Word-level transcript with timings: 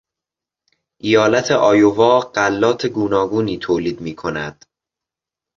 ایالت 1.07 1.47
ایوا 1.71 2.13
غلات 2.35 2.81
گوناگونی 2.97 3.57
تولید 3.65 3.97
میکند. 4.05 4.55